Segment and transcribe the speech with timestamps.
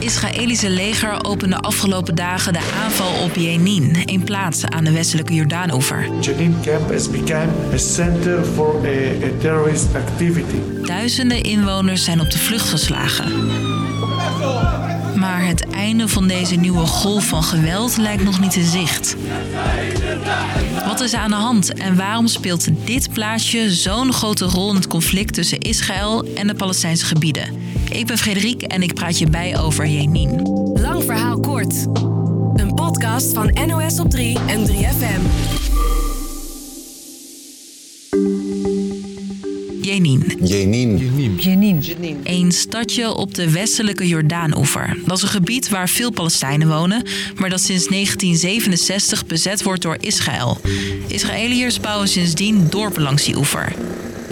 [0.00, 6.08] Israëlische leger opende afgelopen dagen de aanval op Jenin, een plaats aan de westelijke Jordaanoever.
[6.20, 10.56] Jenin camp has become a center for a, a terrorist activity.
[10.84, 13.32] Duizenden inwoners zijn op de vlucht geslagen.
[15.50, 19.16] Het einde van deze nieuwe golf van geweld lijkt nog niet in zicht.
[20.86, 24.74] Wat is er aan de hand en waarom speelt dit plaatsje zo'n grote rol in
[24.74, 27.56] het conflict tussen Israël en de Palestijnse gebieden?
[27.92, 30.40] Ik ben Frederik en ik praat je bij over Jenin.
[30.74, 31.86] Lang verhaal kort.
[32.54, 35.20] Een podcast van NOS op 3 en 3FM.
[39.82, 40.38] Jenin.
[40.42, 40.98] Jenin.
[41.42, 42.20] Jenin.
[42.24, 44.96] Een stadje op de westelijke Jordaanoever.
[45.06, 47.02] Dat is een gebied waar veel Palestijnen wonen,
[47.36, 50.58] maar dat sinds 1967 bezet wordt door Israël.
[51.06, 53.72] Israëliërs bouwen sindsdien dorpen langs die oever.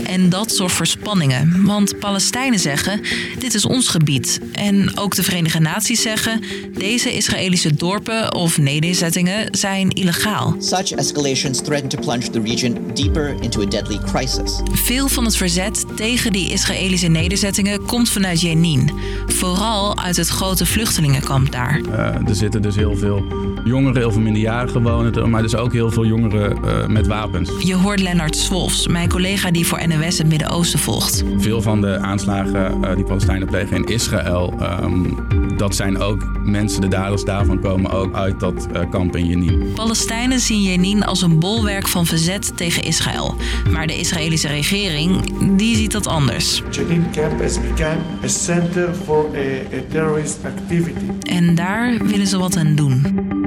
[0.09, 3.01] En dat zorgt voor spanningen, want Palestijnen zeggen:
[3.39, 4.41] dit is ons gebied.
[4.53, 6.43] En ook de Verenigde Naties zeggen:
[6.79, 10.57] deze Israëlische dorpen of nederzettingen zijn illegaal.
[10.59, 14.61] Such escalations threaten to plunge the region deeper into a deadly crisis.
[14.73, 18.91] Veel van het verzet tegen die Israëlische nederzettingen komt vanuit Jenin.
[19.27, 21.81] Vooral uit het grote vluchtelingenkamp daar.
[21.81, 23.25] Uh, er zitten dus heel veel
[23.65, 27.51] jongeren, heel veel minderjarigen wonen maar dus ook heel veel jongeren uh, met wapens.
[27.63, 31.25] Je hoort Lennart Swolfs, mijn collega die voor Het Midden-Oosten volgt.
[31.37, 35.17] Veel van de aanslagen uh, die Palestijnen plegen in Israël, um,
[35.57, 39.73] dat zijn ook mensen, de daders daarvan komen ook uit dat uh, kamp in Jenin.
[39.75, 43.37] Palestijnen zien Jenin als een bolwerk van verzet tegen Israël.
[43.71, 46.63] Maar de Israëlische regering, die ziet dat anders.
[46.71, 51.31] Jenin camp has become a center for a, a terrorist activity.
[51.31, 53.38] En daar willen ze wat aan doen.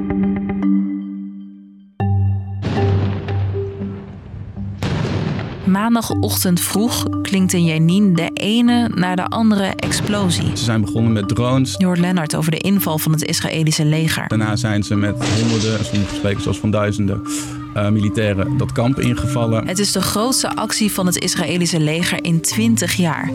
[5.64, 10.58] Maandagochtend vroeg klinkt in Jenin de ene naar de andere explosie.
[10.58, 11.76] Ze zijn begonnen met drones.
[11.78, 14.28] Je hoort Lennart over de inval van het Israëlische leger.
[14.28, 17.22] Daarna zijn ze met honderden, sommige spreken zelfs van duizenden,
[17.78, 19.68] uh, militairen dat kamp ingevallen.
[19.68, 23.32] Het is de grootste actie van het Israëlische leger in 20 jaar.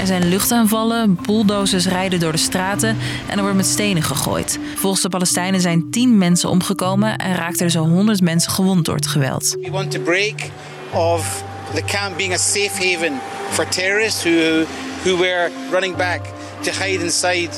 [0.00, 2.96] Er zijn luchtaanvallen, bulldozers rijden door de straten
[3.28, 4.58] en er wordt met stenen gegooid.
[4.74, 8.94] Volgens de Palestijnen zijn 10 mensen omgekomen en raakten er zo'n 100 mensen gewond door
[8.94, 9.56] het geweld.
[9.60, 10.50] We want to break
[10.92, 11.44] of
[11.74, 13.18] the camp being a safe haven
[13.52, 14.64] for terrorists who,
[15.04, 16.22] who were running back
[16.64, 17.50] to hide inside.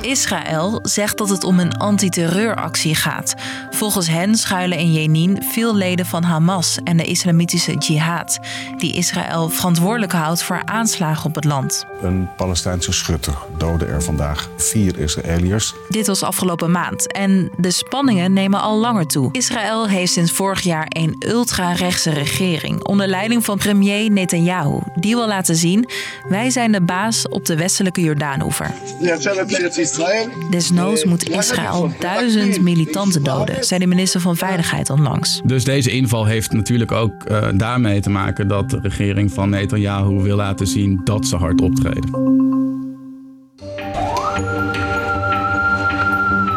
[0.00, 3.34] Israël zegt dat het om een antiterreuractie gaat.
[3.70, 8.38] Volgens hen schuilen in Jenin veel leden van Hamas en de islamitische jihad,
[8.76, 11.86] die Israël verantwoordelijk houdt voor aanslagen op het land.
[12.02, 15.74] Een Palestijnse schutter doodde er vandaag vier Israëliërs.
[15.88, 19.28] Dit was afgelopen maand en de spanningen nemen al langer toe.
[19.32, 24.78] Israël heeft sinds vorig jaar een ultra-rechtse regering onder leiding van premier Netanyahu.
[24.94, 25.88] Die wil laten zien:
[26.28, 28.70] wij zijn de baas op de westelijke Jordaanoever.
[30.50, 35.40] Desnoods moet Israël duizend militanten doden, zei de minister van Veiligheid onlangs.
[35.44, 40.22] Dus deze inval heeft natuurlijk ook uh, daarmee te maken dat de regering van Netanyahu
[40.22, 42.38] wil laten zien dat ze hard optreden.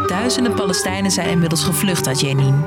[0.08, 2.64] Duizenden Palestijnen zijn inmiddels gevlucht uit Jenin.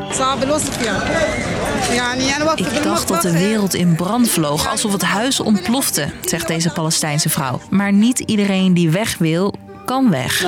[2.56, 7.28] Ik dacht dat de wereld in brand vloog, alsof het huis ontplofte, zegt deze Palestijnse
[7.28, 7.60] vrouw.
[7.70, 9.54] Maar niet iedereen die weg wil,
[9.86, 10.44] kan weg.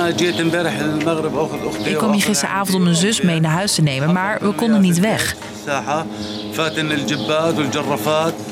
[1.83, 4.81] Ik kwam hier gisteravond om mijn zus mee naar huis te nemen, maar we konden
[4.81, 5.35] niet weg.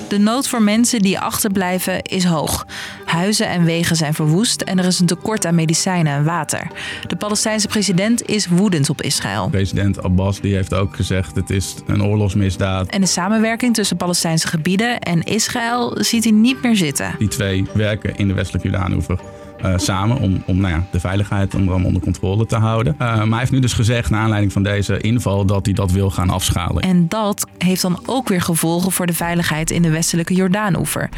[0.08, 2.66] De nood voor mensen die achterblijven is hoog.
[3.06, 6.68] Huizen en wegen zijn verwoest en er is een tekort aan medicijnen en water.
[7.08, 9.50] De Palestijnse president is woedend op Israël.
[9.50, 12.88] President Abbas die heeft ook gezegd het is een oorlogsmisdaad.
[12.88, 17.16] En de samenwerking tussen Palestijnse gebieden en Israël ziet hij niet meer zitten.
[17.20, 19.20] Die twee werken in de westelijke Jordaanoever.
[19.66, 22.94] Uh, samen om, om nou ja, de veiligheid onder, onder controle te houden.
[22.94, 25.92] Uh, maar hij heeft nu dus gezegd, naar aanleiding van deze inval, dat hij dat
[25.92, 26.82] wil gaan afschalen.
[26.82, 31.10] En dat heeft dan ook weer gevolgen voor de veiligheid in de westelijke Jordaanoever.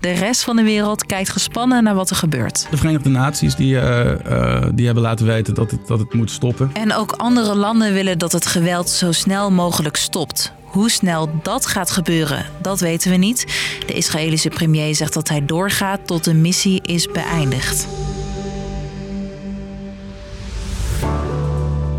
[0.00, 2.66] De rest van de wereld kijkt gespannen naar wat er gebeurt.
[2.70, 6.30] De Verenigde Naties die, uh, uh, die hebben laten weten dat het, dat het moet
[6.30, 6.70] stoppen.
[6.72, 10.52] En ook andere landen willen dat het geweld zo snel mogelijk stopt.
[10.76, 13.46] Hoe snel dat gaat gebeuren, dat weten we niet.
[13.86, 17.86] De Israëlische premier zegt dat hij doorgaat tot de missie is beëindigd.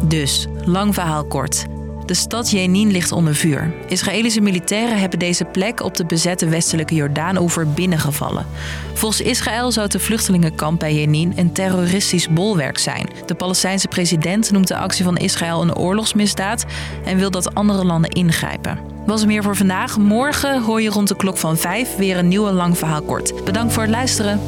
[0.04, 1.66] Dus, lang verhaal kort.
[2.08, 3.74] De stad Jenin ligt onder vuur.
[3.88, 8.46] Israëlische militairen hebben deze plek op de bezette westelijke Jordaanoever binnengevallen.
[8.94, 13.10] Volgens Israël zou het vluchtelingenkamp bij Jenin een terroristisch bolwerk zijn.
[13.26, 16.66] De Palestijnse president noemt de actie van Israël een oorlogsmisdaad
[17.06, 18.80] en wil dat andere landen ingrijpen.
[19.06, 19.98] Was er meer voor vandaag.
[19.98, 23.46] Morgen hoor je rond de klok van 5 weer een nieuwe lang verhaal kort.
[23.46, 24.40] Bedankt voor het luisteren.